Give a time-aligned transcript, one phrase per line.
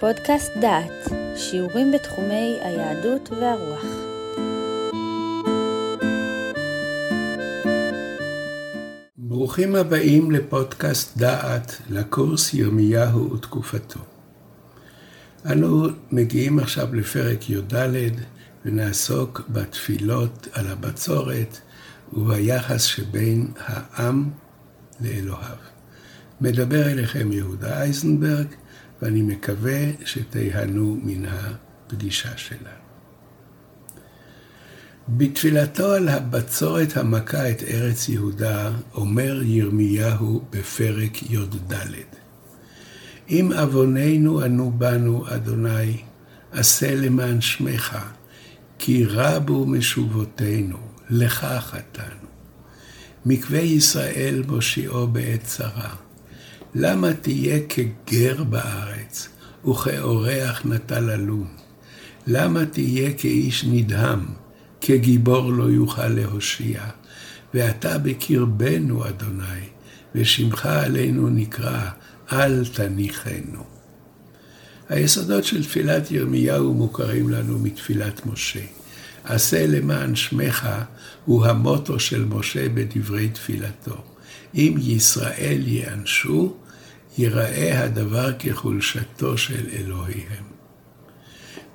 [0.00, 3.84] פודקאסט דעת, שיעורים בתחומי היהדות והרוח.
[9.16, 14.00] ברוכים הבאים לפודקאסט דעת, לקורס ירמיהו ותקופתו.
[15.46, 17.74] אנו מגיעים עכשיו לפרק י"ד
[18.64, 21.58] ונעסוק בתפילות על הבצורת
[22.12, 24.30] וביחס שבין העם
[25.00, 25.56] לאלוהיו.
[26.40, 28.46] מדבר אליכם יהודה אייזנברג,
[29.02, 32.86] ואני מקווה שתיהנו מן הפגישה שלנו.
[35.08, 41.74] בתפילתו על הבצורת המכה את ארץ יהודה, אומר ירמיהו בפרק י"ד:
[43.28, 46.02] אם עווננו אנו בנו, אדוני,
[46.52, 47.98] עשה למען שמך,
[48.78, 50.78] כי רבו משובותינו,
[51.10, 52.28] לך חטאנו.
[53.26, 56.05] מקווה ישראל מושיעו בעת צרה.
[56.74, 59.28] למה תהיה כגר בארץ,
[59.68, 61.46] וכאורח נטל עלום?
[62.26, 64.26] למה תהיה כאיש נדהם,
[64.80, 66.84] כגיבור לא יוכל להושיע?
[67.54, 69.66] ואתה בקרבנו, אדוני,
[70.14, 71.90] ושמך עלינו נקרא,
[72.32, 73.64] אל תניחנו.
[74.88, 78.64] היסודות של תפילת ירמיהו מוכרים לנו מתפילת משה.
[79.24, 80.68] עשה למען שמך
[81.24, 84.04] הוא המוטו של משה בדברי תפילתו.
[84.56, 86.56] אם ישראל ייענשו,
[87.18, 90.44] ייראה הדבר כחולשתו של אלוהיהם.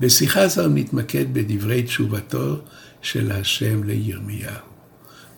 [0.00, 2.56] בשיחה זו נתמקד בדברי תשובתו
[3.02, 4.70] של השם לירמיהו.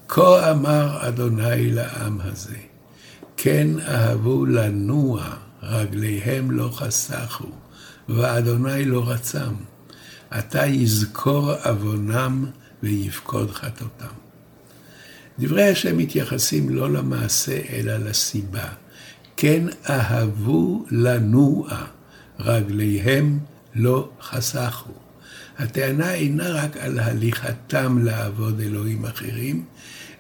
[0.09, 2.57] כה אמר אדוני לעם הזה,
[3.37, 5.25] כן אהבו לנוע,
[5.63, 7.49] רגליהם לא חסכו,
[8.09, 9.55] ואדוני לא רצם.
[10.31, 12.47] עתה יזכור עוונם
[12.83, 14.15] ויפקוד חטאותם.
[15.43, 18.69] דברי השם מתייחסים לא למעשה, אלא לסיבה.
[19.37, 21.85] כן אהבו לנוע,
[22.41, 23.39] רגליהם
[23.75, 24.93] לא חסכו.
[25.59, 29.65] הטענה אינה רק על הליכתם לעבוד אלוהים אחרים,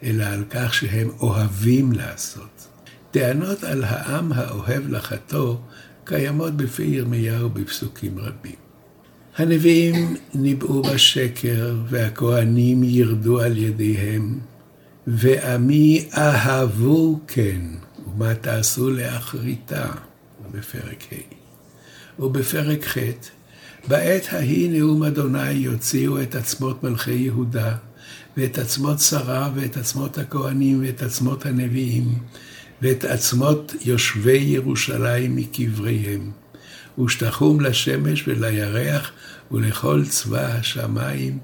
[0.02, 2.66] אלא על כך שהם אוהבים לעשות.
[3.10, 5.56] טענות על העם האוהב לחטוא
[6.04, 8.56] קיימות בפי ירמיהו בפסוקים רבים.
[9.36, 14.38] הנביאים ניבאו בשקר, והכהנים ירדו על ידיהם,
[15.06, 17.60] ועמי אהבו כן,
[18.06, 19.86] ומה תעשו לאחריתה,
[20.52, 22.22] בפרק ה'.
[22.22, 22.98] ובפרק ח',
[23.88, 27.76] בעת ההיא נאום אדוני יוציאו את עצמות מלכי יהודה,
[28.36, 32.18] ואת עצמות שרה, ואת עצמות הכהנים, ואת עצמות הנביאים,
[32.82, 36.30] ואת עצמות יושבי ירושלים מקבריהם.
[37.04, 39.12] ושתחום לשמש ולירח
[39.50, 41.38] ולכל צבא השמיים,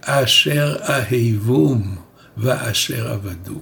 [0.00, 1.96] אשר אהבום
[2.40, 3.60] ואשר עבדו.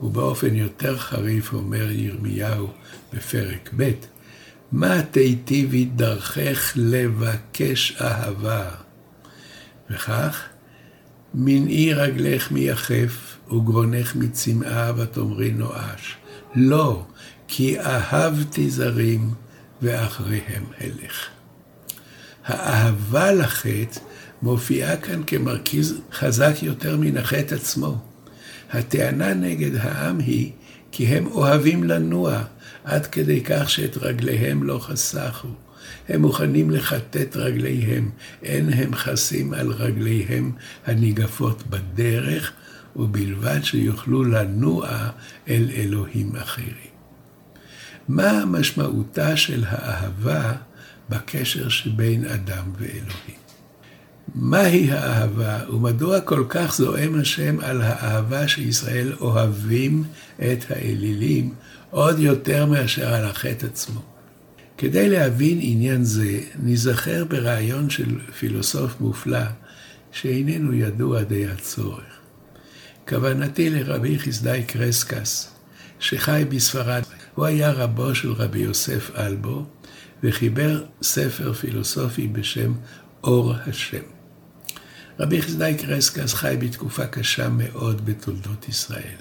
[0.00, 2.68] ובאופן יותר חריף אומר ירמיהו
[3.12, 3.90] בפרק ב',
[4.72, 8.70] מה תיטיבי דרכך לבקש אהבה?
[9.90, 10.42] וכך,
[11.34, 16.16] מנעי רגלך מיחף וגרונך מצמאה ותאמרי נואש.
[16.54, 17.06] לא,
[17.48, 19.30] כי אהבתי זרים
[19.82, 21.28] ואחריהם הלך.
[22.44, 24.00] האהבה לחטא
[24.42, 27.98] מופיעה כאן כמרכיז חזק יותר מן החטא עצמו.
[28.72, 30.52] הטענה נגד העם היא
[30.92, 32.42] כי הם אוהבים לנוע
[32.84, 35.48] עד כדי כך שאת רגליהם לא חסכו.
[36.08, 38.10] הם מוכנים לכתת רגליהם,
[38.42, 40.52] אין הם חסים על רגליהם
[40.86, 42.52] הניגפות בדרך,
[42.96, 44.88] ובלבד שיוכלו לנוע
[45.48, 46.94] אל אלוהים אחרים.
[48.08, 50.52] מה משמעותה של האהבה
[51.08, 53.43] בקשר שבין אדם ואלוהים?
[54.34, 60.04] מהי האהבה, ומדוע כל כך זועם השם על האהבה שישראל אוהבים
[60.36, 61.54] את האלילים
[61.90, 64.00] עוד יותר מאשר על החטא עצמו?
[64.78, 69.44] כדי להבין עניין זה, ניזכר ברעיון של פילוסוף מופלא
[70.12, 72.14] שאיננו ידוע די הצורך.
[73.08, 75.54] כוונתי לרבי חסדאי קרסקס,
[75.98, 77.02] שחי בספרד.
[77.34, 79.64] הוא היה רבו של רבי יוסף אלבו,
[80.22, 82.72] וחיבר ספר פילוסופי בשם
[83.24, 84.13] אור השם.
[85.18, 89.16] רבי חסדאי קרסקס חי בתקופה קשה מאוד בתולדות ישראל.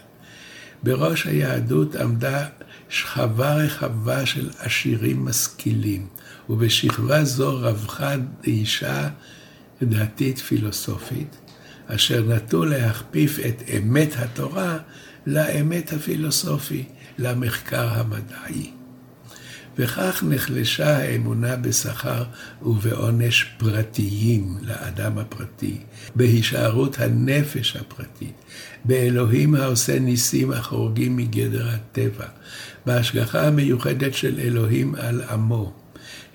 [0.84, 2.48] בראש היהדות עמדה
[2.90, 6.08] שכבה רחבה של עשירים משכילים,
[6.50, 8.14] ובשכבה זו רווחה
[8.44, 9.10] אישה
[9.82, 11.38] דתית פילוסופית,
[11.88, 14.78] אשר נטו להכפיף את אמת התורה
[15.28, 16.84] לאמת הפילוסופי,
[17.18, 18.83] למחקר המדעי.
[19.78, 22.24] וכך נחלשה האמונה בשכר
[22.62, 25.78] ובעונש פרטיים לאדם הפרטי,
[26.16, 28.34] בהישארות הנפש הפרטית,
[28.86, 32.26] באלוהים העושה ניסים החורגים מגדר הטבע,
[32.86, 35.74] בהשגחה המיוחדת של אלוהים על עמו,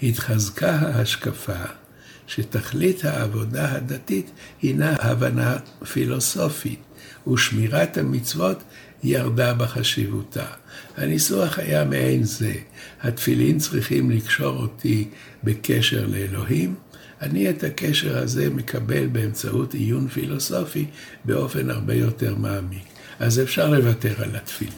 [0.02, 1.64] התחזקה ההשקפה
[2.26, 4.30] שתכלית העבודה הדתית
[4.62, 5.56] הינה הבנה
[5.92, 6.80] פילוסופית,
[7.32, 8.62] ושמירת המצוות
[9.02, 10.46] ירדה בחשיבותה.
[10.96, 12.52] הניסוח היה מעין זה,
[13.02, 15.08] התפילין צריכים לקשור אותי
[15.44, 16.74] בקשר לאלוהים,
[17.22, 20.86] אני את הקשר הזה מקבל באמצעות עיון פילוסופי
[21.24, 22.84] באופן הרבה יותר מעמיק.
[23.20, 24.74] אז אפשר לוותר על התפילין.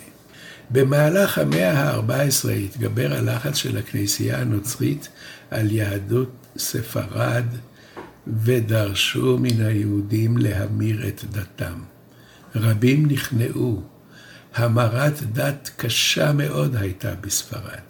[0.70, 5.08] במהלך המאה ה-14 התגבר הלחץ של הכנסייה הנוצרית
[5.50, 7.44] על יהדות ספרד,
[8.44, 11.78] ודרשו מן היהודים להמיר את דתם.
[12.54, 13.82] רבים נכנעו.
[14.54, 17.80] המרת דת קשה מאוד הייתה בספרד.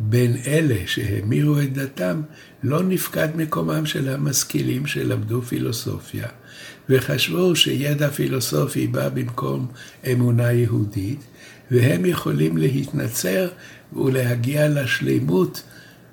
[0.00, 2.22] בין אלה שהמירו את דתם,
[2.62, 6.26] לא נפקד מקומם של המשכילים שלמדו פילוסופיה,
[6.88, 9.66] וחשבו שידע פילוסופי בא במקום
[10.12, 11.20] אמונה יהודית,
[11.70, 13.48] והם יכולים להתנצר
[13.92, 15.62] ולהגיע לשלימות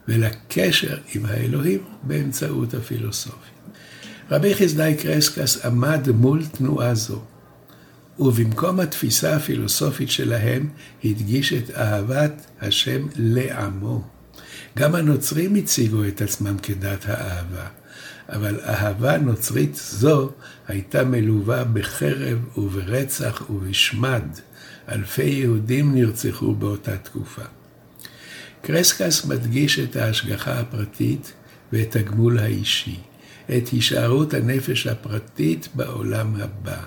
[0.07, 3.49] ולקשר עם האלוהים באמצעות הפילוסופיה.
[4.31, 7.21] רבי חסדאי קרסקס עמד מול תנועה זו,
[8.19, 10.69] ובמקום התפיסה הפילוסופית שלהם
[11.03, 14.03] הדגיש את אהבת השם לעמו.
[14.77, 17.67] גם הנוצרים הציגו את עצמם כדת האהבה,
[18.29, 20.31] אבל אהבה נוצרית זו
[20.67, 24.23] הייתה מלווה בחרב וברצח ובשמד.
[24.91, 27.41] אלפי יהודים נרצחו באותה תקופה.
[28.61, 31.33] קרסקס מדגיש את ההשגחה הפרטית
[31.73, 32.99] ואת הגמול האישי,
[33.57, 36.81] את הישארות הנפש הפרטית בעולם הבא.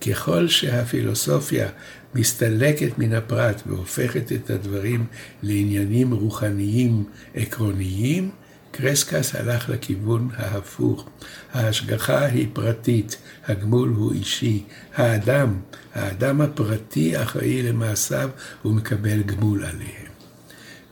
[0.00, 1.68] ככל שהפילוסופיה
[2.14, 5.06] מסתלקת מן הפרט והופכת את הדברים
[5.42, 7.04] לעניינים רוחניים
[7.34, 8.30] עקרוניים,
[8.70, 11.08] קרסקס הלך לכיוון ההפוך.
[11.52, 14.64] ההשגחה היא פרטית, הגמול הוא אישי.
[14.94, 15.56] האדם,
[15.94, 18.30] האדם הפרטי אחראי למעשיו
[18.64, 20.12] ומקבל גמול עליהם.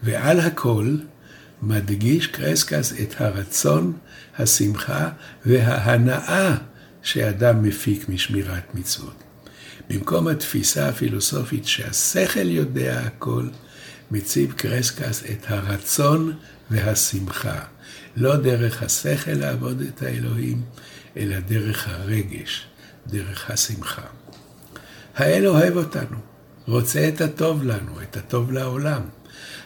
[0.02, 0.96] ועל הכל
[1.62, 3.92] מדגיש קרסקס את הרצון,
[4.38, 5.08] השמחה
[5.46, 6.56] וההנאה
[7.02, 9.22] שאדם מפיק משמירת מצוות.
[9.90, 13.46] במקום התפיסה הפילוסופית שהשכל יודע הכל,
[14.10, 16.32] מציב קרסקס את הרצון
[16.70, 17.60] והשמחה.
[18.16, 20.62] לא דרך השכל לעבוד את האלוהים,
[21.16, 22.66] אלא דרך הרגש,
[23.06, 24.02] דרך השמחה.
[25.16, 26.16] האל אוהב אותנו,
[26.66, 29.02] רוצה את הטוב לנו, את הטוב לעולם.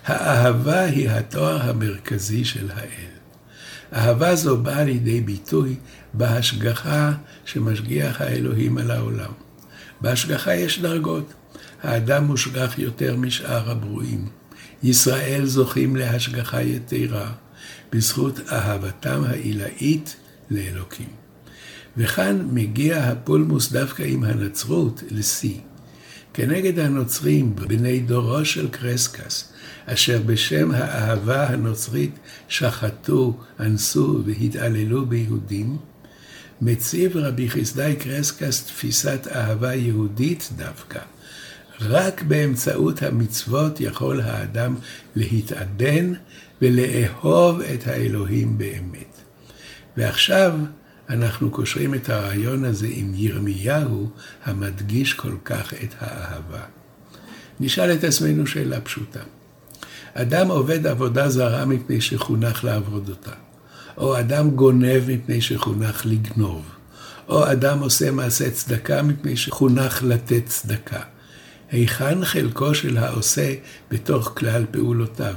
[0.04, 3.16] האהבה היא התואר המרכזי של האל.
[3.92, 5.76] אהבה זו באה לידי ביטוי
[6.14, 7.12] בהשגחה
[7.44, 9.32] שמשגיח האלוהים על העולם.
[10.00, 11.32] בהשגחה יש דרגות.
[11.82, 14.28] האדם מושגח יותר משאר הברואים.
[14.82, 17.32] ישראל זוכים להשגחה יתרה,
[17.92, 20.16] בזכות אהבתם העילאית
[20.50, 21.08] לאלוקים.
[21.96, 25.58] וכאן מגיע הפולמוס דווקא עם הנצרות לשיא.
[26.36, 29.52] כנגד הנוצרים, בני דורו של קרסקס,
[29.86, 32.18] אשר בשם האהבה הנוצרית
[32.48, 35.76] שחטו, אנסו והתעללו ביהודים,
[36.60, 40.98] מציב רבי חסדאי קרסקס תפיסת אהבה יהודית דווקא.
[41.80, 44.74] רק באמצעות המצוות יכול האדם
[45.16, 46.12] להתעדן
[46.62, 49.20] ולאהוב את האלוהים באמת.
[49.96, 50.52] ועכשיו
[51.10, 54.10] אנחנו קושרים את הרעיון הזה עם ירמיהו,
[54.44, 56.62] המדגיש כל כך את האהבה.
[57.60, 59.20] נשאל את עצמנו שאלה פשוטה.
[60.14, 63.32] אדם עובד עבודה זרה מפני שחונך לעבוד אותה,
[63.96, 66.64] או אדם גונב מפני שחונך לגנוב,
[67.28, 71.00] או אדם עושה מעשה צדקה מפני שחונך לתת צדקה.
[71.70, 73.54] היכן חלקו של העושה
[73.90, 75.34] בתוך כלל פעולותיו?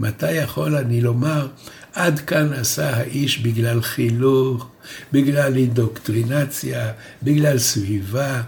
[0.00, 1.48] מתי יכול אני לומר,
[1.92, 4.68] עד כאן עשה האיש בגלל חינוך,
[5.12, 8.42] בגלל אינדוקטרינציה, בגלל סביבה,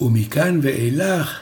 [0.00, 1.40] ומכאן ואילך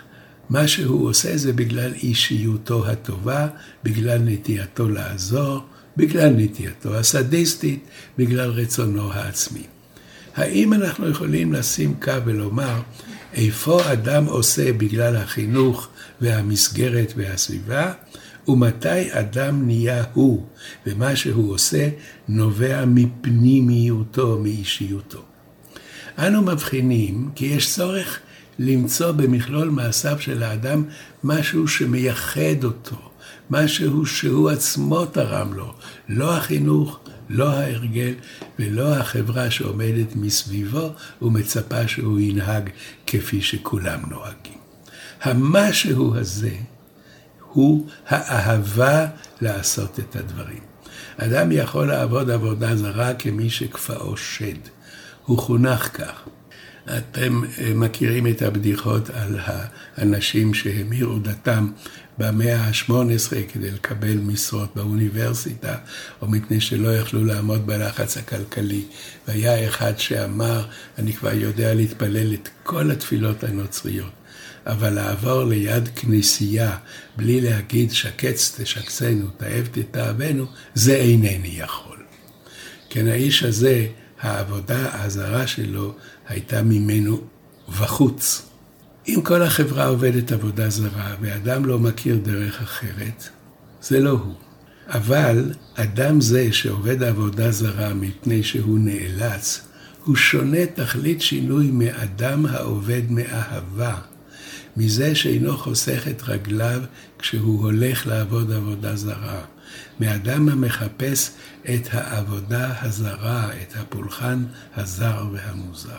[0.50, 3.46] מה שהוא עושה זה בגלל אישיותו הטובה,
[3.84, 5.60] בגלל נטייתו לעזור,
[5.96, 7.84] בגלל נטייתו הסדיסטית,
[8.18, 9.62] בגלל רצונו העצמי.
[10.36, 12.80] האם אנחנו יכולים לשים קו ולומר
[13.34, 15.88] איפה אדם עושה בגלל החינוך
[16.20, 17.92] והמסגרת והסביבה,
[18.48, 20.46] ומתי אדם נהיה הוא,
[20.86, 21.88] ומה שהוא עושה
[22.28, 25.22] נובע מפנימיותו, מאישיותו.
[26.18, 28.20] אנו מבחינים כי יש צורך
[28.58, 30.84] למצוא במכלול מעשיו של האדם
[31.24, 32.96] משהו שמייחד אותו,
[33.50, 35.74] משהו שהוא עצמו תרם לו,
[36.08, 38.14] לא החינוך, לא ההרגל
[38.58, 40.90] ולא החברה שעומדת מסביבו
[41.22, 42.70] ומצפה שהוא ינהג
[43.06, 44.58] כפי שכולם נוהגים.
[45.22, 46.54] המשהו הזה
[47.52, 49.06] הוא האהבה
[49.40, 50.60] לעשות את הדברים.
[51.16, 54.58] אדם יכול לעבוד עבודה זרה כמי שכפאו שד.
[55.26, 56.28] הוא חונך כך.
[56.98, 61.70] אתם אה, מכירים את הבדיחות על האנשים שהמירו דתם
[62.18, 65.76] במאה ה-18 כדי לקבל משרות באוניברסיטה,
[66.22, 68.84] או מפני שלא יכלו לעמוד בלחץ הכלכלי.
[69.28, 70.64] והיה אחד שאמר,
[70.98, 74.21] אני כבר יודע להתפלל את כל התפילות הנוצריות.
[74.66, 76.76] אבל לעבור ליד כנסייה
[77.16, 81.98] בלי להגיד שקץ תשקצנו, תאב תתאבנו, זה אינני יכול.
[82.90, 83.86] כן, האיש הזה,
[84.20, 85.94] העבודה הזרה שלו
[86.28, 87.20] הייתה ממנו
[87.68, 88.48] בחוץ.
[89.08, 93.28] אם כל החברה עובדת עבודה זרה ואדם לא מכיר דרך אחרת,
[93.82, 94.34] זה לא הוא.
[94.88, 99.60] אבל אדם זה שעובד עבודה זרה מפני שהוא נאלץ,
[100.04, 103.94] הוא שונה תכלית שינוי מאדם העובד מאהבה,
[104.76, 106.80] מזה שאינו חוסך את רגליו
[107.18, 109.40] כשהוא הולך לעבוד עבודה זרה,
[110.00, 111.30] מאדם המחפש
[111.64, 114.44] את העבודה הזרה, את הפולחן
[114.76, 115.98] הזר והמוזר.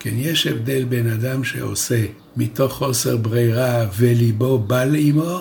[0.00, 2.04] כן, יש הבדל בין אדם שעושה
[2.36, 5.40] מתוך חוסר ברירה וליבו בא עמו,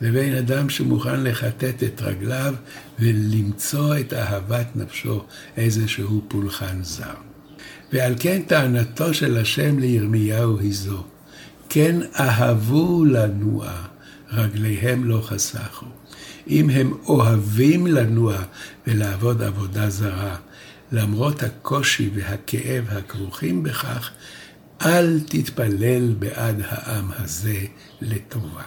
[0.00, 2.54] לבין אדם שמוכן לכתת את רגליו
[2.98, 5.24] ולמצוא את אהבת נפשו
[5.56, 7.14] איזשהו פולחן זר.
[7.92, 11.04] ועל כן טענתו של השם לירמיהו היא זו,
[11.72, 13.72] כן אהבו לנוע,
[14.32, 15.86] רגליהם לא חסכו.
[16.48, 18.36] אם הם אוהבים לנוע
[18.86, 20.36] ולעבוד עבודה זרה,
[20.92, 24.10] למרות הקושי והכאב הכרוכים בכך,
[24.82, 27.58] אל תתפלל בעד העם הזה
[28.00, 28.62] לטובה.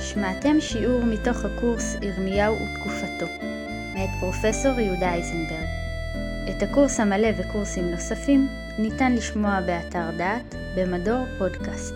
[0.00, 3.26] שמעתם שיעור מתוך הקורס ירמיהו ותקופתו,
[3.94, 5.75] מאת פרופסור יהודה אייזנברג.
[6.50, 8.48] את הקורס המלא וקורסים נוספים
[8.78, 11.94] ניתן לשמוע באתר דעת במדור פודקאסט.